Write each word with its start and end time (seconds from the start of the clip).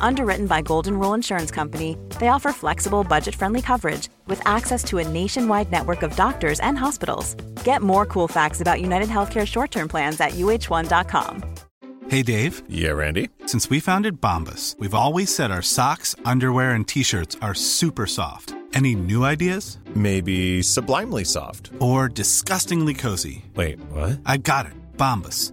Underwritten 0.00 0.46
by 0.46 0.62
Golden 0.62 0.98
Rule 0.98 1.14
Insurance 1.14 1.50
Company, 1.50 1.96
they 2.18 2.28
offer 2.28 2.52
flexible, 2.52 3.04
budget 3.04 3.34
friendly 3.34 3.62
coverage 3.62 4.08
with 4.26 4.40
access 4.46 4.82
to 4.84 4.98
a 4.98 5.06
nationwide 5.06 5.70
network 5.70 6.02
of 6.02 6.16
doctors 6.16 6.58
and 6.60 6.76
hospitals. 6.76 7.34
Get 7.64 7.82
more 7.82 8.06
cool 8.06 8.26
facts 8.28 8.60
about 8.60 8.80
United 8.80 9.08
Healthcare 9.08 9.46
short 9.46 9.70
term 9.70 9.88
plans 9.88 10.20
at 10.20 10.32
uh1.com. 10.32 11.44
Hey, 12.08 12.22
Dave. 12.22 12.64
Yeah, 12.68 12.90
Randy. 12.90 13.28
Since 13.46 13.70
we 13.70 13.78
founded 13.78 14.20
Bombus, 14.20 14.74
we've 14.80 14.94
always 14.94 15.32
said 15.32 15.52
our 15.52 15.62
socks, 15.62 16.16
underwear, 16.24 16.70
and 16.72 16.86
t 16.88 17.04
shirts 17.04 17.36
are 17.40 17.54
super 17.54 18.06
soft. 18.06 18.54
Any 18.74 18.94
new 18.96 19.24
ideas? 19.24 19.78
Maybe 19.94 20.62
sublimely 20.62 21.24
soft. 21.24 21.70
Or 21.80 22.08
disgustingly 22.08 22.94
cozy? 22.94 23.44
Wait, 23.54 23.78
what? 23.90 24.20
I 24.26 24.38
got 24.38 24.66
it. 24.66 24.72
Bombus. 24.96 25.52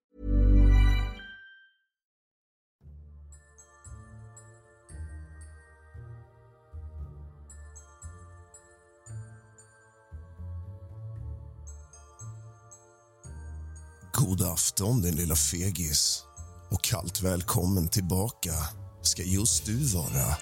God 14.21 14.41
afton 14.41 15.01
din 15.01 15.15
lilla 15.15 15.35
fegis 15.35 16.23
och 16.69 16.83
kallt 16.83 17.21
välkommen 17.21 17.87
tillbaka 17.87 18.53
ska 19.01 19.23
just 19.23 19.65
du 19.65 19.85
vara 19.85 20.37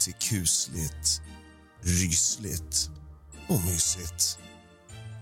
till 0.00 0.12
kusligt, 0.12 1.22
rysligt 1.80 2.90
och 3.48 3.60
mysigt. 3.64 4.38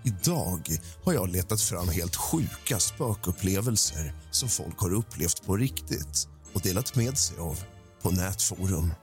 Idag 0.04 0.78
har 1.04 1.12
jag 1.12 1.28
letat 1.28 1.60
fram 1.60 1.88
helt 1.88 2.16
sjuka 2.16 2.78
spökupplevelser 2.78 4.14
som 4.30 4.48
folk 4.48 4.78
har 4.78 4.92
upplevt 4.92 5.47
på 5.47 5.56
riktigt 5.56 6.28
och 6.54 6.60
delat 6.60 6.97
med 6.97 7.19
sig 7.19 7.38
av 7.38 7.64
på 8.03 8.10
nätforum. 8.10 8.94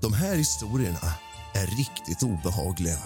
De 0.00 0.12
här 0.12 0.34
historierna 0.34 1.14
är 1.54 1.66
riktigt 1.66 2.22
obehagliga, 2.22 2.98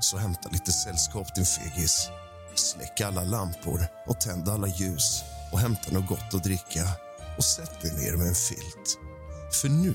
så 0.00 0.16
hämta 0.16 0.48
lite 0.48 0.72
sällskap 0.72 1.34
din 1.34 1.46
fegis. 1.46 2.08
Släck 2.56 3.00
alla 3.00 3.24
lampor 3.24 3.86
och 4.06 4.20
tänd 4.20 4.48
alla 4.48 4.66
ljus 4.66 5.22
och 5.52 5.58
hämta 5.58 5.92
något 5.92 6.08
gott 6.08 6.34
att 6.34 6.44
dricka 6.44 6.88
och 7.38 7.44
sätt 7.44 7.80
dig 7.82 7.92
ner 7.92 8.16
med 8.16 8.26
en 8.26 8.34
filt. 8.34 8.98
För 9.52 9.68
nu 9.68 9.94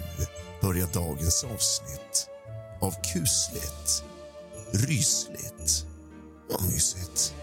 börjar 0.61 0.87
dagens 0.93 1.43
avsnitt 1.43 2.29
av 2.81 2.95
kusligt, 3.13 4.03
rysligt 4.71 5.85
och 6.49 6.63
mysigt. 6.63 7.33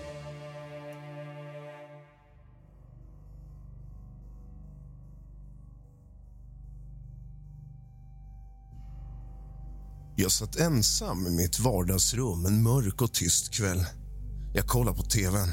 Jag 10.16 10.32
satt 10.32 10.56
ensam 10.56 11.26
i 11.26 11.30
mitt 11.30 11.58
vardagsrum 11.58 12.46
en 12.46 12.62
mörk 12.62 13.02
och 13.02 13.12
tyst 13.12 13.54
kväll. 13.54 13.84
Jag 14.52 14.66
kollade 14.66 14.96
på 14.96 15.02
tvn 15.02 15.52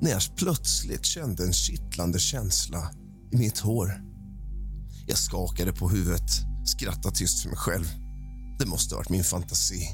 när 0.00 0.10
jag 0.10 0.22
plötsligt 0.36 1.04
kände 1.04 1.44
en 1.44 1.52
kittlande 1.52 2.18
känsla 2.18 2.90
i 3.32 3.36
mitt 3.36 3.58
hår. 3.58 4.02
Jag 5.06 5.18
skakade 5.18 5.72
på 5.72 5.88
huvudet, 5.88 6.30
skrattade 6.66 7.16
tyst 7.16 7.42
för 7.42 7.48
mig 7.48 7.58
själv. 7.58 7.86
Det 8.58 8.66
måste 8.66 8.94
ha 8.94 8.98
varit 8.98 9.08
min 9.08 9.24
fantasi. 9.24 9.88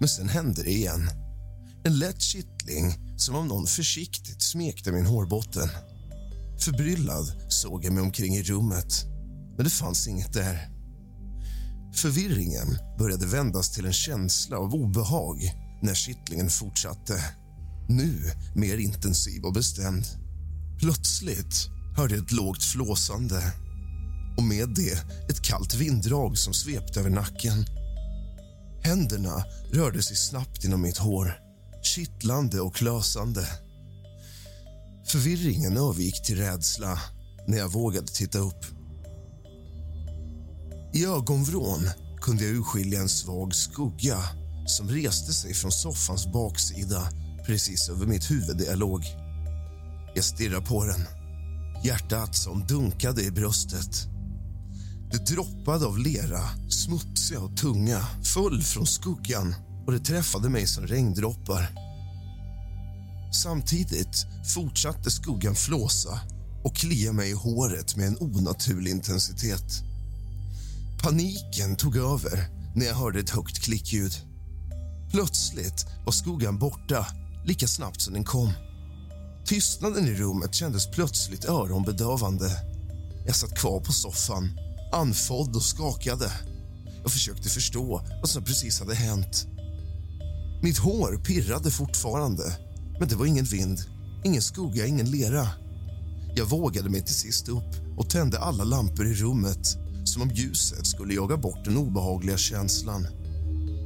Men 0.00 0.08
sen 0.08 0.28
hände 0.28 0.62
det 0.62 0.70
igen. 0.70 1.10
En 1.84 1.98
lätt 1.98 2.20
kittling 2.20 2.94
som 3.16 3.34
om 3.34 3.48
någon 3.48 3.66
försiktigt 3.66 4.42
smekte 4.42 4.92
min 4.92 5.06
hårbotten. 5.06 5.68
Förbryllad 6.58 7.26
såg 7.48 7.84
jag 7.84 7.92
mig 7.92 8.02
omkring 8.02 8.34
i 8.34 8.42
rummet, 8.42 9.04
men 9.56 9.64
det 9.64 9.70
fanns 9.70 10.08
inget 10.08 10.32
där. 10.32 10.68
Förvirringen 11.94 12.78
började 12.98 13.26
vändas 13.26 13.70
till 13.70 13.86
en 13.86 13.92
känsla 13.92 14.58
av 14.58 14.74
obehag 14.74 15.38
när 15.82 15.94
kittlingen 15.94 16.50
fortsatte. 16.50 17.24
Nu 17.90 18.32
mer 18.54 18.76
intensiv 18.76 19.44
och 19.44 19.52
bestämd. 19.52 20.06
Plötsligt 20.78 21.68
hörde 21.96 22.14
jag 22.14 22.24
ett 22.24 22.32
lågt 22.32 22.64
flåsande 22.64 23.52
och 24.36 24.42
med 24.42 24.68
det 24.68 24.92
ett 25.30 25.42
kallt 25.42 25.74
vinddrag 25.74 26.38
som 26.38 26.54
svepte 26.54 27.00
över 27.00 27.10
nacken. 27.10 27.66
Händerna 28.82 29.44
rörde 29.72 30.02
sig 30.02 30.16
snabbt 30.16 30.64
inom 30.64 30.82
mitt 30.82 30.98
hår, 30.98 31.38
kittlande 31.82 32.60
och 32.60 32.74
klösande. 32.74 33.46
Förvirringen 35.06 35.76
övergick 35.76 36.22
till 36.22 36.38
rädsla 36.38 36.98
när 37.48 37.58
jag 37.58 37.72
vågade 37.72 38.06
titta 38.06 38.38
upp. 38.38 38.64
I 40.94 41.04
ögonvrån 41.04 41.88
kunde 42.20 42.44
jag 42.44 42.54
urskilja 42.54 43.00
en 43.00 43.08
svag 43.08 43.54
skugga 43.54 44.18
som 44.66 44.88
reste 44.88 45.32
sig 45.32 45.54
från 45.54 45.72
soffans 45.72 46.26
baksida 46.32 47.08
precis 47.50 47.88
över 47.88 48.06
mitt 48.06 48.30
huvud 48.30 48.56
där 48.56 48.64
jag 48.64 48.78
låg. 48.78 49.04
Jag 50.14 50.24
stirrade 50.24 50.66
på 50.66 50.84
den. 50.84 51.06
Hjärtat 51.84 52.36
som 52.36 52.66
dunkade 52.66 53.22
i 53.22 53.30
bröstet. 53.30 54.06
Det 55.12 55.34
droppade 55.34 55.86
av 55.86 55.98
lera, 55.98 56.40
smutsiga 56.68 57.40
och 57.40 57.56
tunga, 57.56 58.06
föll 58.22 58.62
från 58.62 58.86
skuggan 58.86 59.54
och 59.86 59.92
det 59.92 59.98
träffade 59.98 60.48
mig 60.48 60.66
som 60.66 60.86
regndroppar. 60.86 61.70
Samtidigt 63.42 64.26
fortsatte 64.54 65.10
skuggan 65.10 65.54
flåsa 65.54 66.20
och 66.64 66.76
klia 66.76 67.12
mig 67.12 67.30
i 67.30 67.34
håret 67.34 67.96
med 67.96 68.06
en 68.06 68.18
onaturlig 68.20 68.90
intensitet. 68.90 69.82
Paniken 71.02 71.76
tog 71.76 71.96
över 71.96 72.48
när 72.74 72.86
jag 72.86 72.94
hörde 72.94 73.20
ett 73.20 73.30
högt 73.30 73.58
klickljud. 73.58 74.12
Plötsligt 75.10 75.86
var 76.04 76.12
skuggan 76.12 76.58
borta 76.58 77.06
lika 77.44 77.66
snabbt 77.66 78.00
som 78.00 78.14
den 78.14 78.24
kom. 78.24 78.52
Tystnaden 79.44 80.08
i 80.08 80.14
rummet 80.14 80.54
kändes 80.54 80.90
plötsligt 80.90 81.44
öronbedövande. 81.44 82.50
Jag 83.26 83.36
satt 83.36 83.58
kvar 83.58 83.80
på 83.80 83.92
soffan, 83.92 84.50
andfådd 84.92 85.56
och 85.56 85.62
skakade. 85.62 86.32
Jag 87.02 87.12
försökte 87.12 87.48
förstå 87.48 88.02
vad 88.20 88.30
som 88.30 88.44
precis 88.44 88.80
hade 88.80 88.94
hänt. 88.94 89.46
Mitt 90.62 90.78
hår 90.78 91.16
pirrade 91.24 91.70
fortfarande, 91.70 92.56
men 92.98 93.08
det 93.08 93.16
var 93.16 93.26
ingen 93.26 93.44
vind, 93.44 93.80
ingen 94.24 94.42
skugga, 94.42 94.86
ingen 94.86 95.10
lera. 95.10 95.48
Jag 96.36 96.46
vågade 96.46 96.88
mig 96.88 97.04
till 97.04 97.14
sist 97.14 97.48
upp 97.48 97.98
och 97.98 98.10
tände 98.10 98.38
alla 98.38 98.64
lampor 98.64 99.06
i 99.06 99.14
rummet 99.14 99.76
som 100.04 100.22
om 100.22 100.30
ljuset 100.30 100.86
skulle 100.86 101.14
jaga 101.14 101.36
bort 101.36 101.64
den 101.64 101.76
obehagliga 101.76 102.36
känslan. 102.36 103.06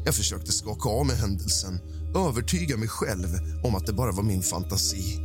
Jag 0.05 0.15
försökte 0.15 0.53
skaka 0.53 0.89
av 0.89 1.07
mig 1.07 1.17
händelsen, 1.17 1.81
övertyga 2.15 2.77
mig 2.77 2.89
själv 2.89 3.29
om 3.65 3.75
att 3.75 3.87
det 3.87 3.93
bara 3.93 4.13
var 4.13 4.23
min 4.23 4.43
fantasi. 4.43 5.19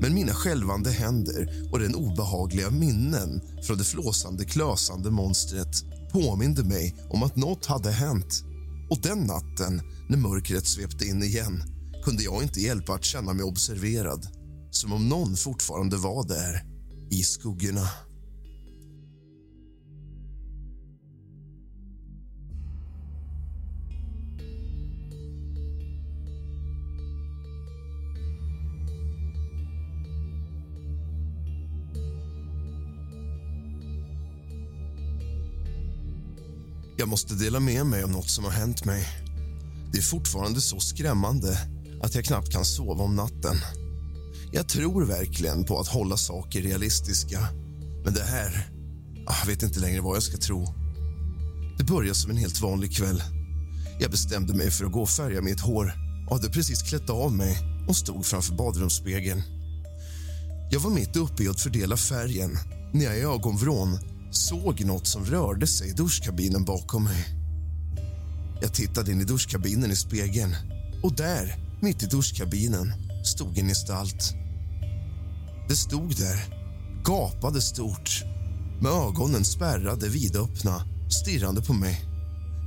Men 0.00 0.14
mina 0.14 0.34
skälvande 0.34 0.90
händer 0.90 1.68
och 1.72 1.78
den 1.78 1.94
obehagliga 1.94 2.70
minnen 2.70 3.40
från 3.66 3.78
det 3.78 3.84
flåsande, 3.84 4.44
klösande 4.44 5.10
monstret 5.10 5.84
påminde 6.12 6.64
mig 6.64 6.96
om 7.10 7.22
att 7.22 7.36
något 7.36 7.66
hade 7.66 7.90
hänt. 7.90 8.44
Och 8.90 8.98
den 9.02 9.18
natten, 9.18 9.82
när 10.08 10.16
mörkret 10.16 10.66
svepte 10.66 11.04
in 11.04 11.22
igen 11.22 11.62
kunde 12.04 12.22
jag 12.22 12.42
inte 12.42 12.60
hjälpa 12.60 12.92
att 12.92 13.04
känna 13.04 13.32
mig 13.32 13.44
observerad 13.44 14.26
som 14.70 14.92
om 14.92 15.08
någon 15.08 15.36
fortfarande 15.36 15.96
var 15.96 16.28
där, 16.28 16.62
i 17.10 17.22
skuggorna. 17.22 17.88
Jag 37.00 37.08
måste 37.08 37.34
dela 37.34 37.60
med 37.60 37.86
mig 37.86 38.02
av 38.02 38.10
något 38.10 38.30
som 38.30 38.44
har 38.44 38.50
hänt 38.50 38.84
mig. 38.84 39.06
Det 39.92 39.98
är 39.98 40.02
fortfarande 40.02 40.60
så 40.60 40.80
skrämmande 40.80 41.58
att 42.02 42.14
jag 42.14 42.24
knappt 42.24 42.52
kan 42.52 42.64
sova 42.64 43.04
om 43.04 43.16
natten. 43.16 43.56
Jag 44.52 44.68
tror 44.68 45.04
verkligen 45.04 45.64
på 45.64 45.78
att 45.78 45.88
hålla 45.88 46.16
saker 46.16 46.62
realistiska. 46.62 47.38
Men 48.04 48.14
det 48.14 48.22
här... 48.22 48.70
Ah, 49.26 49.34
jag 49.40 49.46
vet 49.46 49.62
inte 49.62 49.80
längre 49.80 50.00
vad 50.00 50.16
jag 50.16 50.22
ska 50.22 50.36
tro. 50.36 50.74
Det 51.78 51.84
började 51.84 52.14
som 52.14 52.30
en 52.30 52.36
helt 52.36 52.60
vanlig 52.60 52.96
kväll. 52.96 53.22
Jag 54.00 54.10
bestämde 54.10 54.54
mig 54.54 54.70
för 54.70 54.84
att 54.84 54.92
gå 54.92 55.02
och 55.02 55.10
färga 55.10 55.42
mitt 55.42 55.60
hår 55.60 55.92
och 56.28 56.36
hade 56.36 56.50
precis 56.50 56.82
klätt 56.82 57.10
av 57.10 57.32
mig 57.32 57.58
och 57.88 57.96
stod 57.96 58.26
framför 58.26 58.54
badrumsspegeln. 58.54 59.42
Jag 60.70 60.80
var 60.80 60.90
mitt 60.90 61.16
uppe 61.16 61.42
i 61.42 61.48
att 61.48 61.60
fördela 61.60 61.96
färgen 61.96 62.58
när 62.92 63.04
jag 63.04 63.18
i 63.18 63.20
ögonvrån 63.20 63.98
såg 64.30 64.84
något 64.84 65.06
som 65.06 65.24
rörde 65.24 65.66
sig 65.66 65.88
i 65.88 65.92
duschkabinen 65.92 66.64
bakom 66.64 67.04
mig. 67.04 67.24
Jag 68.60 68.74
tittade 68.74 69.12
in 69.12 69.20
i 69.20 69.24
duschkabinen 69.24 69.90
i 69.90 69.96
spegeln 69.96 70.56
och 71.02 71.12
där, 71.12 71.56
mitt 71.80 72.02
i 72.02 72.06
duschkabinen, 72.06 72.92
stod 73.24 73.58
en 73.58 73.68
gestalt. 73.68 74.34
Det 75.68 75.76
stod 75.76 76.16
där, 76.16 76.54
gapade 77.04 77.60
stort 77.60 78.24
med 78.80 78.92
ögonen 78.92 79.44
spärrade 79.44 80.08
vidöppna, 80.08 80.84
stirrande 81.10 81.62
på 81.62 81.72
mig. 81.72 82.00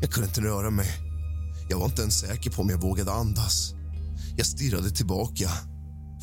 Jag 0.02 0.12
kunde 0.12 0.28
inte 0.28 0.42
röra 0.42 0.70
mig. 0.70 0.90
Jag 1.70 1.80
var 1.80 1.86
inte 1.86 2.02
ens 2.02 2.20
säker 2.20 2.52
på 2.52 2.62
om 2.62 2.70
jag 2.70 2.82
vågade 2.82 3.12
andas. 3.12 3.74
Jag 4.38 4.46
stirrade 4.46 4.92
tillbaka, 4.92 5.50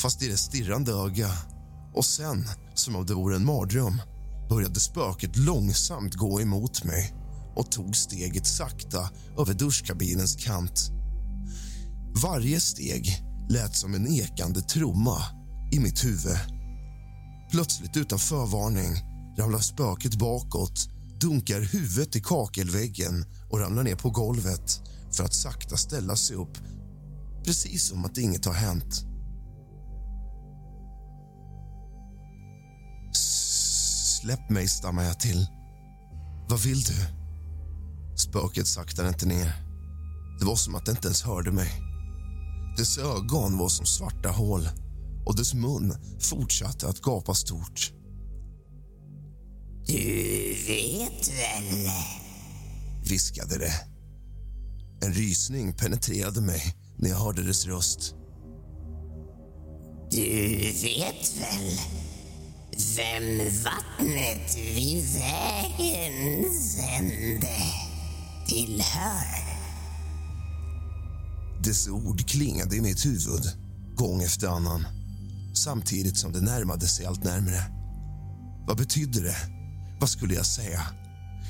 fast 0.02 0.22
i 0.22 0.28
det 0.28 0.36
stirrande 0.36 0.92
öga. 0.92 1.30
Och 1.94 2.04
sen, 2.04 2.48
som 2.74 2.96
om 2.96 3.06
det 3.06 3.14
vore 3.14 3.36
en 3.36 3.44
mardröm, 3.44 4.00
började 4.50 4.80
spöket 4.80 5.36
långsamt 5.36 6.14
gå 6.14 6.40
emot 6.40 6.84
mig 6.84 7.14
och 7.56 7.70
tog 7.70 7.96
steget 7.96 8.46
sakta 8.46 9.10
över 9.38 9.54
duschkabinens 9.54 10.36
kant. 10.36 10.90
Varje 12.22 12.60
steg 12.60 13.22
lät 13.48 13.76
som 13.76 13.94
en 13.94 14.12
ekande 14.12 14.60
trumma 14.60 15.16
i 15.72 15.80
mitt 15.80 16.04
huvud. 16.04 16.38
Plötsligt, 17.50 17.96
utan 17.96 18.18
förvarning, 18.18 18.92
ramlar 19.38 19.58
spöket 19.58 20.14
bakåt 20.14 20.88
dunkar 21.20 21.60
huvudet 21.60 22.16
i 22.16 22.20
kakelväggen 22.20 23.24
och 23.50 23.60
ramlar 23.60 23.82
ner 23.82 23.96
på 23.96 24.10
golvet 24.10 24.80
för 25.12 25.24
att 25.24 25.34
sakta 25.34 25.76
ställa 25.76 26.16
sig 26.16 26.36
upp 26.36 26.58
precis 27.44 27.84
som 27.84 28.04
att 28.04 28.18
inget 28.18 28.44
har 28.44 28.52
hänt. 28.52 29.09
Släpp 34.20 34.50
mig, 34.50 34.68
stammar 34.68 35.04
jag 35.04 35.20
till. 35.20 35.46
Vad 36.48 36.60
vill 36.60 36.80
du? 36.82 36.94
Spöket 38.16 38.66
saktade 38.66 39.08
inte 39.08 39.26
ner. 39.26 39.52
Det 40.38 40.44
var 40.44 40.56
som 40.56 40.74
att 40.74 40.86
det 40.86 40.90
inte 40.90 41.08
ens 41.08 41.22
hörde 41.22 41.52
mig. 41.52 41.70
Dess 42.76 42.98
ögon 42.98 43.58
var 43.58 43.68
som 43.68 43.86
svarta 43.86 44.28
hål 44.28 44.68
och 45.26 45.36
dess 45.36 45.54
mun 45.54 45.94
fortsatte 46.20 46.88
att 46.88 47.00
gapa 47.00 47.34
stort. 47.34 47.92
Du 49.86 50.54
vet 50.66 51.28
väl? 51.28 51.90
viskade 53.08 53.58
det. 53.58 53.72
En 55.06 55.12
rysning 55.12 55.72
penetrerade 55.72 56.40
mig 56.40 56.74
när 56.96 57.08
jag 57.08 57.16
hörde 57.16 57.42
dess 57.42 57.66
röst. 57.66 58.14
Du 60.10 60.22
vet 60.82 61.36
väl 61.40 61.99
vem 62.96 63.38
vattnet 63.64 64.56
vid 64.56 65.04
vägens 65.04 66.78
ände 66.98 67.48
tillhör? 68.46 69.60
Dess 71.64 71.88
ord 71.88 72.28
klingade 72.28 72.76
i 72.76 72.80
mitt 72.80 73.06
huvud 73.06 73.42
gång 73.96 74.22
efter 74.22 74.48
annan 74.48 74.86
samtidigt 75.54 76.16
som 76.16 76.32
det 76.32 76.40
närmade 76.40 76.86
sig 76.86 77.06
allt 77.06 77.24
närmre. 77.24 77.64
Vad 78.66 78.76
betydde 78.76 79.20
det? 79.20 79.36
Vad 80.00 80.10
skulle 80.10 80.34
jag 80.34 80.46
säga? 80.46 80.82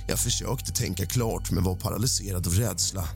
Jag 0.08 0.18
försökte 0.18 0.72
tänka 0.72 1.06
klart, 1.06 1.50
men 1.50 1.64
var 1.64 1.76
paralyserad 1.76 2.46
av 2.46 2.52
rädsla. 2.52 3.08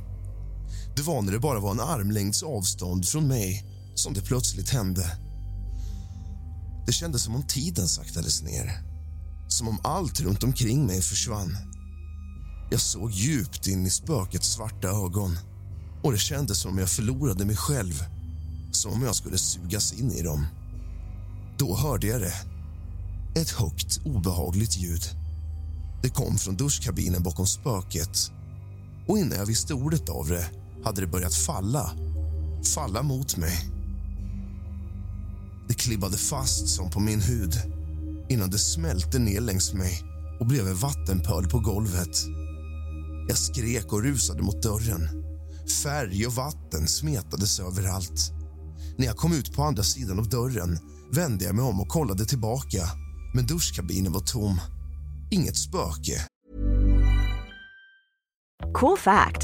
Det 0.96 1.02
var 1.02 1.22
när 1.22 1.32
det 1.32 1.38
bara 1.38 1.60
var 1.60 1.70
en 1.70 1.80
armlängds 1.80 2.42
avstånd 2.42 3.08
från 3.08 3.28
mig 3.28 3.64
som 3.94 4.14
det 4.14 4.22
plötsligt 4.22 4.70
hände. 4.70 5.23
Det 6.86 6.92
kändes 6.92 7.22
som 7.22 7.34
om 7.34 7.42
tiden 7.42 7.88
saktades 7.88 8.42
ner. 8.42 8.82
Som 9.48 9.68
om 9.68 9.78
allt 9.82 10.20
runt 10.20 10.44
omkring 10.44 10.86
mig 10.86 11.02
försvann. 11.02 11.56
Jag 12.70 12.80
såg 12.80 13.10
djupt 13.10 13.66
in 13.66 13.86
i 13.86 13.90
spökets 13.90 14.48
svarta 14.48 14.88
ögon 14.88 15.38
och 16.02 16.12
det 16.12 16.18
kändes 16.18 16.58
som 16.58 16.72
om 16.72 16.78
jag 16.78 16.90
förlorade 16.90 17.44
mig 17.44 17.56
själv. 17.56 18.04
Som 18.72 18.92
om 18.92 19.02
jag 19.02 19.14
skulle 19.14 19.38
sugas 19.38 19.92
in 19.92 20.12
i 20.12 20.22
dem. 20.22 20.46
Då 21.58 21.76
hörde 21.76 22.06
jag 22.06 22.20
det. 22.20 22.34
Ett 23.40 23.50
högt, 23.50 24.00
obehagligt 24.04 24.76
ljud. 24.76 25.02
Det 26.02 26.08
kom 26.08 26.38
från 26.38 26.56
duschkabinen 26.56 27.22
bakom 27.22 27.46
spöket. 27.46 28.30
Och 29.08 29.18
innan 29.18 29.38
jag 29.38 29.46
visste 29.46 29.74
ordet 29.74 30.08
av 30.08 30.28
det 30.28 30.50
hade 30.84 31.00
det 31.00 31.06
börjat 31.06 31.34
falla. 31.34 31.90
Falla 32.74 33.02
mot 33.02 33.36
mig. 33.36 33.73
Det 35.68 35.74
klibbade 35.74 36.16
fast 36.16 36.68
som 36.68 36.90
på 36.90 37.00
min 37.00 37.20
hud 37.20 37.54
innan 38.28 38.50
det 38.50 38.58
smälte 38.58 39.18
ner 39.18 39.40
längs 39.40 39.72
mig 39.72 40.02
och 40.40 40.46
blev 40.46 40.68
en 40.68 40.76
vattenpöl 40.76 41.48
på 41.48 41.58
golvet. 41.58 42.24
Jag 43.28 43.38
skrek 43.38 43.92
och 43.92 44.02
rusade 44.02 44.42
mot 44.42 44.62
dörren. 44.62 45.08
Färg 45.82 46.26
och 46.26 46.32
vatten 46.32 46.88
smetades 46.88 47.60
överallt. 47.60 48.32
När 48.98 49.06
jag 49.06 49.16
kom 49.16 49.32
ut 49.32 49.52
på 49.52 49.62
andra 49.62 49.82
sidan 49.82 50.18
av 50.18 50.28
dörren 50.28 50.78
vände 51.12 51.44
jag 51.44 51.54
mig 51.54 51.64
om 51.64 51.80
och 51.80 51.88
kollade 51.88 52.24
tillbaka. 52.24 52.88
Men 53.34 53.46
duschkabinen 53.46 54.12
var 54.12 54.20
tom. 54.20 54.60
Inget 55.30 55.56
spöke. 55.56 56.26
Cool 58.74 58.98
fact 58.98 59.43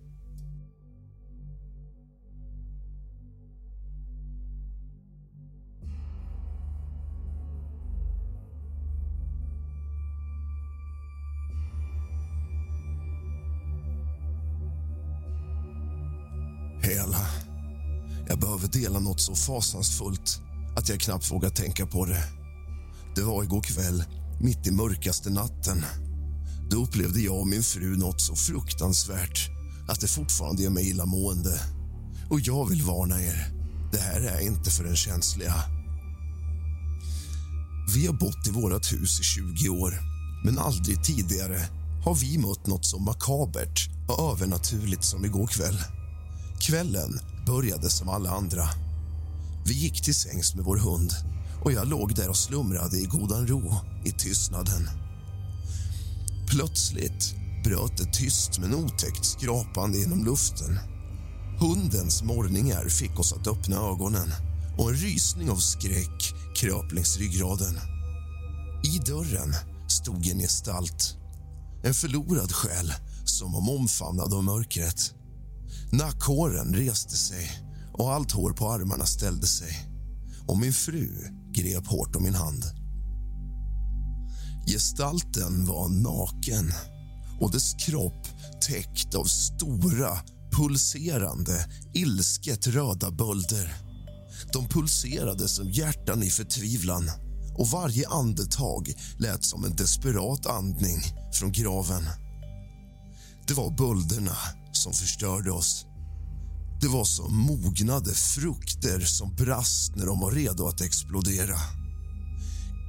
Stjäla. 16.91 17.27
Jag 18.27 18.39
behöver 18.39 18.67
dela 18.67 18.99
något 18.99 19.21
så 19.21 19.35
fasansfullt 19.35 20.41
att 20.75 20.89
jag 20.89 20.99
knappt 20.99 21.31
vågar 21.31 21.49
tänka 21.49 21.85
på 21.85 22.05
det. 22.05 22.23
Det 23.15 23.21
var 23.21 23.43
igår 23.43 23.61
kväll, 23.61 24.03
mitt 24.39 24.67
i 24.67 24.71
mörkaste 24.71 25.29
natten. 25.29 25.85
Då 26.71 26.83
upplevde 26.83 27.19
jag 27.19 27.39
och 27.39 27.47
min 27.47 27.63
fru 27.63 27.97
något 27.97 28.21
så 28.21 28.35
fruktansvärt 28.35 29.49
att 29.87 30.01
det 30.01 30.07
fortfarande 30.07 30.63
gör 30.63 30.69
mig 30.69 30.89
illamående. 30.89 31.59
Och 32.29 32.39
jag 32.39 32.69
vill 32.69 32.81
varna 32.81 33.21
er, 33.21 33.47
det 33.91 33.99
här 33.99 34.21
är 34.21 34.39
inte 34.39 34.71
för 34.71 34.83
den 34.83 34.95
känsliga. 34.95 35.53
Vi 37.95 38.07
har 38.07 38.13
bott 38.13 38.47
i 38.47 38.51
vårt 38.51 38.93
hus 38.93 39.19
i 39.19 39.23
20 39.23 39.69
år, 39.69 39.93
men 40.45 40.59
aldrig 40.59 41.03
tidigare 41.03 41.59
har 42.05 42.15
vi 42.15 42.37
mött 42.37 42.67
något 42.67 42.85
så 42.85 42.99
makabert 42.99 43.89
och 44.07 44.31
övernaturligt 44.31 45.03
som 45.03 45.25
igår 45.25 45.47
kväll. 45.47 45.77
Kvällen 46.61 47.19
började 47.45 47.89
som 47.89 48.09
alla 48.09 48.29
andra. 48.29 48.69
Vi 49.65 49.73
gick 49.73 50.01
till 50.03 50.15
sängs 50.15 50.55
med 50.55 50.65
vår 50.65 50.77
hund 50.77 51.11
och 51.63 51.71
jag 51.71 51.87
låg 51.87 52.15
där 52.15 52.29
och 52.29 52.37
slumrade 52.37 52.97
i 52.97 53.05
godan 53.05 53.47
ro 53.47 53.75
i 54.05 54.11
tystnaden. 54.11 54.89
Plötsligt 56.47 57.35
bröt 57.63 57.97
det 57.97 58.13
tyst 58.13 58.59
men 58.59 58.75
otäckt 58.75 59.25
skrapande 59.25 59.97
genom 59.97 60.25
luften. 60.25 60.79
Hundens 61.59 62.23
morrningar 62.23 62.89
fick 62.89 63.19
oss 63.19 63.33
att 63.33 63.47
öppna 63.47 63.75
ögonen 63.75 64.33
och 64.77 64.89
en 64.89 64.95
rysning 64.95 65.49
av 65.49 65.57
skräck 65.57 66.33
kröp 66.55 66.91
längs 66.91 67.17
ryggraden. 67.17 67.79
I 68.83 68.99
dörren 68.99 69.55
stod 69.87 70.27
en 70.27 70.39
gestalt. 70.39 71.17
En 71.83 71.93
förlorad 71.93 72.51
själ 72.51 72.93
som 73.25 73.51
var 73.51 73.75
omfamnad 73.75 74.33
av 74.33 74.43
mörkret. 74.43 75.20
Nackhåren 75.91 76.75
reste 76.75 77.17
sig 77.17 77.51
och 77.93 78.13
allt 78.13 78.31
hår 78.31 78.51
på 78.51 78.69
armarna 78.69 79.05
ställde 79.05 79.47
sig. 79.47 79.89
Och 80.47 80.57
min 80.57 80.73
fru 80.73 81.09
grep 81.51 81.87
hårt 81.87 82.15
om 82.15 82.23
min 82.23 82.35
hand. 82.35 82.63
Gestalten 84.67 85.65
var 85.65 85.89
naken 85.89 86.73
och 87.39 87.51
dess 87.51 87.73
kropp 87.73 88.27
täckt 88.67 89.15
av 89.15 89.23
stora, 89.23 90.17
pulserande, 90.51 91.65
ilsket 91.93 92.67
röda 92.67 93.11
bölder. 93.11 93.73
De 94.53 94.67
pulserade 94.67 95.47
som 95.47 95.69
hjärtan 95.69 96.23
i 96.23 96.29
förtvivlan 96.29 97.11
och 97.57 97.67
varje 97.67 98.07
andetag 98.07 98.93
lät 99.17 99.43
som 99.43 99.65
en 99.65 99.75
desperat 99.75 100.45
andning 100.45 101.01
från 101.33 101.51
graven. 101.51 102.03
Det 103.47 103.53
var 103.53 103.77
bölderna 103.77 104.37
som 104.81 104.93
förstörde 104.93 105.51
oss. 105.51 105.85
Det 106.81 106.87
var 106.87 107.03
som 107.03 107.37
mognade 107.37 108.13
frukter 108.13 108.99
som 108.99 109.35
brast 109.35 109.95
när 109.95 110.05
de 110.05 110.19
var 110.19 110.31
redo 110.31 110.67
att 110.67 110.81
explodera. 110.81 111.55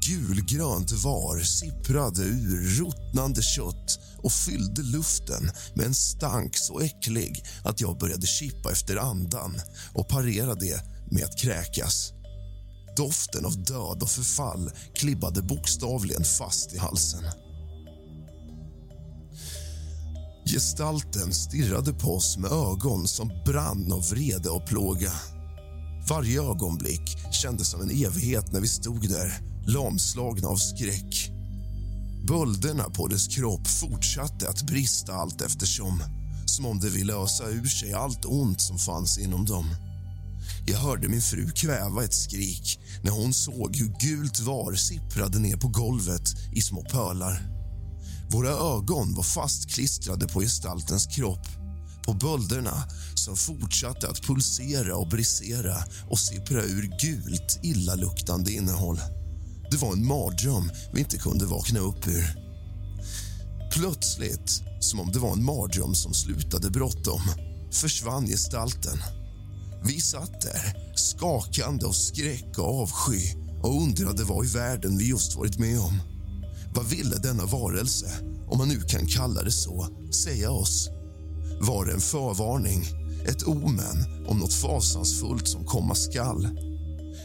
Gulgrönt 0.06 0.92
var 0.92 1.40
sipprade 1.40 2.22
ur 2.22 2.80
ruttnande 2.80 3.42
kött 3.42 3.98
och 4.22 4.32
fyllde 4.32 4.82
luften 4.82 5.50
med 5.74 5.86
en 5.86 5.94
stank 5.94 6.56
så 6.56 6.80
äcklig 6.80 7.44
att 7.64 7.80
jag 7.80 7.98
började 7.98 8.26
kippa 8.26 8.72
efter 8.72 8.96
andan 8.96 9.60
och 9.94 10.08
parera 10.08 10.54
det 10.54 10.82
med 11.10 11.24
att 11.24 11.38
kräkas. 11.38 12.12
Doften 12.96 13.46
av 13.46 13.64
död 13.64 14.02
och 14.02 14.10
förfall 14.10 14.70
klibbade 14.94 15.42
bokstavligen 15.42 16.24
fast 16.24 16.74
i 16.74 16.78
halsen. 16.78 17.24
Gestalten 20.44 21.32
stirrade 21.32 21.92
på 21.92 22.16
oss 22.16 22.38
med 22.38 22.52
ögon 22.52 23.08
som 23.08 23.30
brann 23.46 23.92
av 23.92 24.10
vrede 24.10 24.50
och 24.50 24.66
plåga. 24.66 25.12
Varje 26.08 26.42
ögonblick 26.42 27.16
kändes 27.32 27.70
som 27.70 27.80
en 27.80 27.90
evighet 27.90 28.52
när 28.52 28.60
vi 28.60 28.68
stod 28.68 29.08
där, 29.08 29.40
lamslagna 29.66 30.48
av 30.48 30.56
skräck. 30.56 31.30
Bölderna 32.28 32.84
på 32.84 33.06
dess 33.06 33.28
kropp 33.28 33.66
fortsatte 33.66 34.48
att 34.48 34.62
brista 34.62 35.12
allt 35.12 35.40
eftersom 35.40 36.02
som 36.46 36.66
om 36.66 36.80
det 36.80 36.90
ville 36.90 37.14
ösa 37.14 37.48
ur 37.48 37.66
sig 37.66 37.92
allt 37.92 38.24
ont 38.24 38.60
som 38.60 38.78
fanns 38.78 39.18
inom 39.18 39.44
dem. 39.44 39.66
Jag 40.66 40.78
hörde 40.78 41.08
min 41.08 41.22
fru 41.22 41.50
kväva 41.50 42.04
ett 42.04 42.14
skrik 42.14 42.78
när 43.02 43.10
hon 43.10 43.34
såg 43.34 43.76
hur 43.76 43.92
gult 44.00 44.40
var 44.40 44.74
sipprade 44.74 45.38
ner 45.38 45.56
på 45.56 45.68
golvet 45.68 46.22
i 46.52 46.60
små 46.60 46.82
pölar. 46.82 47.61
Våra 48.32 48.50
ögon 48.50 49.14
var 49.14 49.22
fastklistrade 49.22 50.28
på 50.28 50.40
gestaltens 50.40 51.06
kropp 51.06 51.46
på 52.04 52.12
bölderna 52.12 52.84
som 53.14 53.36
fortsatte 53.36 54.08
att 54.08 54.22
pulsera 54.22 54.96
och 54.96 55.08
brisera 55.08 55.76
och 56.10 56.18
sippra 56.18 56.62
ur 56.62 56.90
gult, 57.00 57.60
illaluktande 57.62 58.52
innehåll. 58.52 59.00
Det 59.70 59.76
var 59.76 59.92
en 59.92 60.06
mardröm 60.06 60.70
vi 60.92 61.00
inte 61.00 61.18
kunde 61.18 61.46
vakna 61.46 61.80
upp 61.80 62.08
ur. 62.08 62.36
Plötsligt, 63.72 64.62
som 64.80 65.00
om 65.00 65.12
det 65.12 65.18
var 65.18 65.32
en 65.32 65.44
mardröm 65.44 65.94
som 65.94 66.14
slutade 66.14 66.70
bråttom, 66.70 67.22
försvann 67.72 68.26
gestalten. 68.26 68.98
Vi 69.84 70.00
satt 70.00 70.40
där, 70.40 70.92
skakande 70.96 71.86
av 71.86 71.92
skräck 71.92 72.58
och 72.58 72.82
avsky 72.82 73.34
och 73.62 73.82
undrade 73.82 74.24
vad 74.24 74.46
i 74.46 74.48
världen 74.48 74.98
vi 74.98 75.08
just 75.08 75.36
varit 75.36 75.58
med 75.58 75.80
om. 75.80 76.11
Vad 76.74 76.86
ville 76.86 77.16
denna 77.16 77.46
varelse, 77.46 78.06
om 78.48 78.58
man 78.58 78.68
nu 78.68 78.80
kan 78.80 79.06
kalla 79.06 79.42
det 79.42 79.52
så, 79.52 79.88
säga 80.24 80.50
oss? 80.50 80.88
Var 81.60 81.84
det 81.84 81.92
en 81.92 82.00
förvarning, 82.00 82.84
ett 83.26 83.42
omen 83.42 84.26
om 84.26 84.38
något 84.38 84.54
fasansfullt 84.54 85.48
som 85.48 85.64
komma 85.64 85.94
skall? 85.94 86.48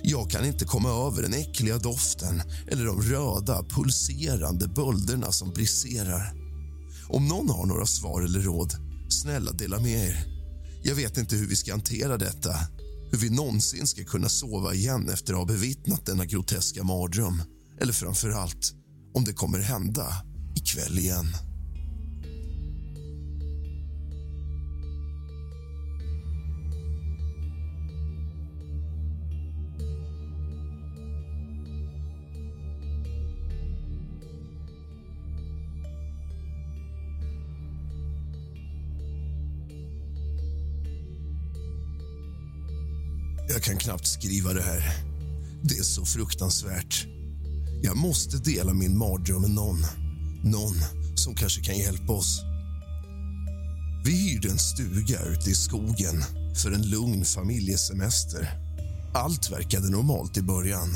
Jag 0.03 0.29
kan 0.29 0.45
inte 0.45 0.65
komma 0.65 0.89
över 0.89 1.21
den 1.21 1.33
äckliga 1.33 1.77
doften 1.77 2.41
eller 2.67 2.85
de 2.85 3.01
röda, 3.01 3.63
pulserande 3.63 4.67
bölderna 4.67 5.31
som 5.31 5.49
briserar. 5.49 6.33
Om 7.09 7.27
någon 7.27 7.49
har 7.49 7.65
några 7.65 7.85
svar 7.85 8.21
eller 8.21 8.39
råd, 8.39 8.73
snälla 9.09 9.51
dela 9.51 9.79
med 9.79 10.07
er. 10.07 10.25
Jag 10.83 10.95
vet 10.95 11.17
inte 11.17 11.35
hur 11.35 11.47
vi 11.47 11.55
ska 11.55 11.71
hantera 11.71 12.17
detta, 12.17 12.55
hur 13.11 13.17
vi 13.17 13.29
någonsin 13.29 13.87
ska 13.87 14.03
kunna 14.03 14.29
sova 14.29 14.73
igen 14.73 15.09
efter 15.09 15.33
att 15.33 15.39
ha 15.39 15.45
bevittnat 15.45 16.05
denna 16.05 16.25
groteska 16.25 16.83
mardröm. 16.83 17.41
Eller 17.81 17.93
framför 17.93 18.29
allt, 18.29 18.73
om 19.17 19.23
det 19.23 19.33
kommer 19.33 19.59
hända 19.59 20.13
ikväll 20.55 20.99
igen. 20.99 21.25
Jag 43.49 43.63
kan 43.63 43.77
knappt 43.77 44.07
skriva 44.07 44.53
det 44.53 44.61
här. 44.61 44.83
Det 45.63 45.77
är 45.77 45.83
så 45.83 46.05
fruktansvärt. 46.05 47.16
Jag 47.81 47.97
måste 47.97 48.37
dela 48.37 48.73
min 48.73 48.97
mardröm 48.97 49.41
med 49.41 49.51
någon. 49.51 49.85
Någon 50.43 50.75
som 51.15 51.35
kanske 51.35 51.61
kan 51.61 51.77
hjälpa 51.77 52.13
oss. 52.13 52.41
Vi 54.05 54.31
hyrde 54.31 54.49
en 54.49 54.59
stuga 54.59 55.23
ute 55.23 55.49
i 55.49 55.55
skogen 55.55 56.23
för 56.55 56.71
en 56.71 56.89
lugn 56.89 57.25
familjesemester. 57.25 58.49
Allt 59.13 59.51
verkade 59.51 59.89
normalt 59.89 60.37
i 60.37 60.41
början, 60.41 60.89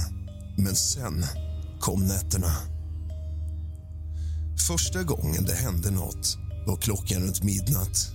men 0.58 0.76
sen 0.76 1.26
kom 1.80 2.06
nätterna. 2.06 2.56
Första 4.68 5.04
gången 5.04 5.44
det 5.46 5.56
hände 5.56 5.92
nåt 5.92 6.38
var 6.68 6.78
klockan 6.78 7.22
runt 7.22 7.44
midnatt. 7.44 8.12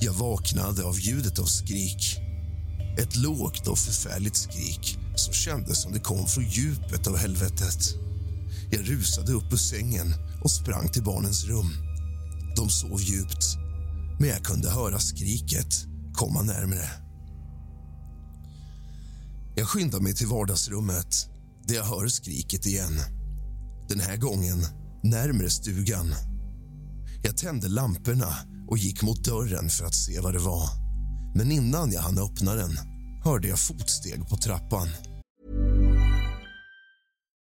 Jag 0.00 0.12
vaknade 0.12 0.84
av 0.84 1.00
ljudet 1.00 1.38
av 1.38 1.44
skrik. 1.44 2.16
Ett 2.98 3.16
lågt 3.16 3.66
och 3.66 3.78
förfärligt 3.78 4.36
skrik 4.36 4.98
som 5.20 5.34
kändes 5.34 5.82
som 5.82 5.92
det 5.92 6.00
kom 6.00 6.26
från 6.26 6.44
djupet 6.44 7.06
av 7.06 7.16
helvetet. 7.16 7.94
Jag 8.70 8.90
rusade 8.90 9.32
upp 9.32 9.52
ur 9.52 9.56
sängen 9.56 10.14
och 10.44 10.50
sprang 10.50 10.88
till 10.88 11.02
barnens 11.02 11.44
rum. 11.44 11.72
De 12.56 12.68
sov 12.68 13.00
djupt, 13.00 13.56
men 14.18 14.28
jag 14.28 14.44
kunde 14.44 14.70
höra 14.70 14.98
skriket 14.98 15.86
komma 16.14 16.42
närmre. 16.42 16.90
Jag 19.56 19.68
skyndar 19.68 20.00
mig 20.00 20.14
till 20.14 20.26
vardagsrummet 20.26 21.28
där 21.66 21.74
jag 21.74 21.84
hör 21.84 22.08
skriket 22.08 22.66
igen. 22.66 23.00
Den 23.88 24.00
här 24.00 24.16
gången 24.16 24.66
närmre 25.02 25.50
stugan. 25.50 26.14
Jag 27.22 27.36
tände 27.36 27.68
lamporna 27.68 28.36
och 28.68 28.78
gick 28.78 29.02
mot 29.02 29.24
dörren 29.24 29.70
för 29.70 29.84
att 29.84 29.94
se 29.94 30.20
vad 30.20 30.32
det 30.32 30.38
var. 30.38 30.68
Men 31.34 31.52
innan 31.52 31.92
jag 31.92 32.00
hann 32.00 32.18
öppna 32.18 32.54
den 32.54 32.78
hörde 33.24 33.48
jag 33.48 33.58
fotsteg 33.58 34.28
på 34.28 34.36
trappan. 34.36 34.88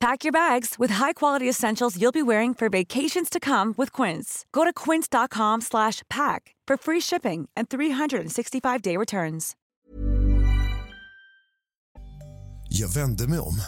Pack 0.00 0.24
your 0.24 0.32
bags 0.32 0.78
with 0.78 0.94
high-quality 0.94 1.48
essentials 1.48 1.96
you'll 1.96 2.12
be 2.12 2.22
wearing 2.22 2.54
for 2.54 2.68
vacations 2.68 3.28
to 3.30 3.40
come 3.40 3.74
with 3.76 4.02
Quince. 4.02 4.46
Go 4.52 4.64
to 4.64 4.72
quince.com/pack 4.90 6.54
for 6.68 6.76
free 6.76 7.00
shipping 7.00 7.48
and 7.56 7.68
365-day 7.68 8.96
returns. 8.96 9.56
Jag 12.68 12.88
vände 12.88 13.28
mig 13.28 13.38
om 13.38 13.60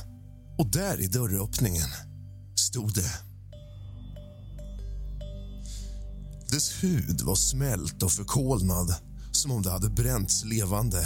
och 0.59 0.67
där 0.67 1.01
i 1.01 1.07
dörröppningen 1.07 1.89
stod 2.57 2.95
det. 2.95 3.19
Dess 6.51 6.83
hud 6.83 7.21
var 7.21 7.35
smält 7.35 8.03
och 8.03 8.13
förkolnad 8.13 8.95
som 9.33 9.51
om 9.53 9.63
det 9.63 9.71
hade 9.71 9.91
bränts 9.91 10.45
levande. 10.45 10.99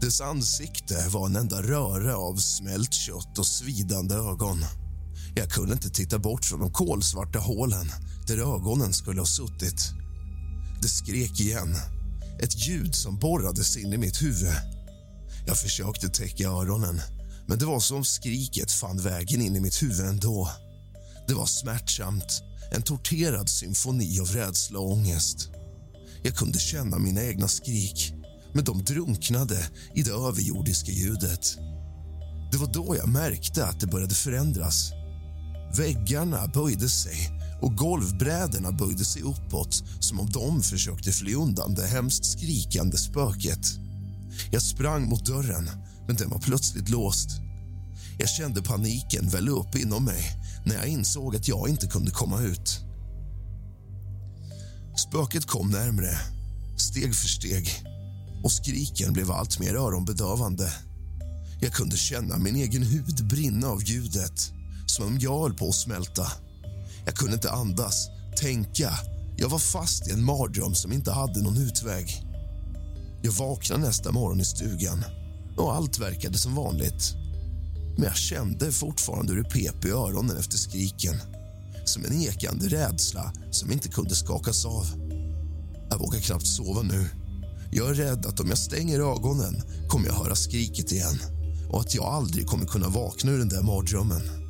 Dess 0.00 0.20
ansikte 0.20 1.08
var 1.08 1.26
en 1.26 1.36
enda 1.36 1.62
röra 1.62 2.16
av 2.16 2.36
smält 2.36 2.94
kött 2.94 3.38
och 3.38 3.46
svidande 3.46 4.14
ögon. 4.14 4.64
Jag 5.34 5.50
kunde 5.50 5.72
inte 5.72 5.90
titta 5.90 6.18
bort 6.18 6.44
från 6.44 6.60
de 6.60 6.72
kolsvarta 6.72 7.38
hålen 7.38 7.92
där 8.26 8.38
ögonen 8.56 8.92
skulle 8.92 9.20
ha 9.20 9.26
suttit. 9.26 9.92
Det 10.82 10.88
skrek 10.88 11.40
igen, 11.40 11.76
ett 12.40 12.66
ljud 12.66 12.94
som 12.94 13.18
borrades 13.18 13.76
in 13.76 13.92
i 13.92 13.96
mitt 13.96 14.22
huvud. 14.22 14.54
Jag 15.46 15.58
försökte 15.58 16.08
täcka 16.08 16.48
öronen, 16.48 17.00
men 17.48 17.58
det 17.58 17.66
var 17.66 17.80
som 17.80 18.04
skriket 18.04 18.72
fann 18.72 18.98
vägen 18.98 19.40
in 19.40 19.56
i 19.56 19.60
mitt 19.60 19.82
huvud 19.82 20.06
ändå. 20.06 20.50
Det 21.28 21.34
var 21.34 21.46
smärtsamt, 21.46 22.42
en 22.72 22.82
torterad 22.82 23.48
symfoni 23.48 24.20
av 24.20 24.26
rädsla 24.26 24.78
och 24.78 24.92
ångest. 24.92 25.48
Jag 26.22 26.36
kunde 26.36 26.58
känna 26.58 26.98
mina 26.98 27.22
egna 27.22 27.48
skrik 27.48 28.14
men 28.54 28.64
de 28.64 28.84
drunknade 28.84 29.58
i 29.94 30.02
det 30.02 30.10
överjordiska 30.10 30.92
ljudet. 30.92 31.56
Det 32.52 32.58
var 32.58 32.72
då 32.72 32.96
jag 32.96 33.08
märkte 33.08 33.66
att 33.66 33.80
det 33.80 33.86
började 33.86 34.14
förändras. 34.14 34.92
Väggarna 35.76 36.46
böjde 36.46 36.88
sig 36.88 37.30
och 37.62 37.76
golvbräderna 37.76 38.72
böjde 38.72 39.04
sig 39.04 39.22
uppåt 39.22 39.82
som 40.00 40.20
om 40.20 40.30
de 40.30 40.62
försökte 40.62 41.12
fly 41.12 41.34
undan 41.34 41.74
det 41.74 41.86
hemskt 41.86 42.24
skrikande 42.24 42.96
spöket. 42.96 43.66
Jag 44.50 44.62
sprang 44.62 45.08
mot 45.08 45.26
dörren, 45.26 45.70
men 46.06 46.16
den 46.16 46.30
var 46.30 46.38
plötsligt 46.38 46.88
låst. 46.88 47.28
Jag 48.18 48.28
kände 48.28 48.62
paniken 48.62 49.28
välla 49.28 49.50
upp 49.50 49.76
inom 49.76 50.04
mig 50.04 50.22
när 50.66 50.74
jag 50.74 50.86
insåg 50.86 51.36
att 51.36 51.48
jag 51.48 51.68
inte 51.68 51.86
kunde 51.86 52.10
komma 52.10 52.42
ut. 52.42 52.80
Spöket 54.96 55.46
kom 55.46 55.70
närmre, 55.70 56.18
steg 56.76 57.14
för 57.14 57.28
steg 57.28 57.93
och 58.44 58.52
skriken 58.52 59.12
blev 59.12 59.30
allt 59.30 59.58
mer 59.58 59.74
öronbedövande. 59.74 60.72
Jag 61.60 61.72
kunde 61.72 61.96
känna 61.96 62.38
min 62.38 62.56
egen 62.56 62.82
hud 62.82 63.26
brinna 63.26 63.68
av 63.68 63.82
ljudet, 63.82 64.52
som 64.86 65.06
om 65.06 65.18
jag 65.20 65.40
höll 65.40 65.54
på 65.54 65.68
att 65.68 65.74
smälta. 65.74 66.26
Jag 67.06 67.14
kunde 67.14 67.34
inte 67.34 67.50
andas, 67.50 68.08
tänka. 68.36 68.90
Jag 69.36 69.48
var 69.48 69.58
fast 69.58 70.08
i 70.08 70.10
en 70.10 70.24
mardröm 70.24 70.74
som 70.74 70.92
inte 70.92 71.12
hade 71.12 71.42
någon 71.42 71.56
utväg. 71.56 72.22
Jag 73.22 73.32
vaknade 73.32 73.82
nästa 73.82 74.12
morgon 74.12 74.40
i 74.40 74.44
stugan 74.44 75.04
och 75.56 75.74
allt 75.74 75.98
verkade 75.98 76.38
som 76.38 76.54
vanligt. 76.54 77.14
Men 77.96 78.04
jag 78.04 78.16
kände 78.16 78.72
fortfarande 78.72 79.32
hur 79.32 79.42
det 79.42 79.50
pep 79.50 79.84
i 79.84 79.90
öronen 79.90 80.36
efter 80.36 80.56
skriken. 80.56 81.14
Som 81.84 82.04
en 82.04 82.22
ekande 82.22 82.68
rädsla 82.68 83.32
som 83.50 83.72
inte 83.72 83.88
kunde 83.88 84.14
skakas 84.14 84.64
av. 84.64 84.86
Jag 85.90 85.98
vågar 85.98 86.20
knappt 86.20 86.46
sova 86.46 86.82
nu. 86.82 87.23
Jag 87.76 87.90
är 87.90 87.94
rädd 87.94 88.26
att 88.26 88.40
om 88.40 88.48
jag 88.48 88.58
stänger 88.58 89.00
ögonen 89.00 89.62
kommer 89.88 90.06
jag 90.06 90.14
höra 90.14 90.34
skriket 90.34 90.92
igen 90.92 91.18
och 91.70 91.80
att 91.80 91.94
jag 91.94 92.04
aldrig 92.04 92.46
kommer 92.46 92.66
kunna 92.66 92.88
vakna 92.88 93.32
ur 93.32 93.38
den 93.38 93.48
där 93.48 93.62
mardrömmen. 93.62 94.43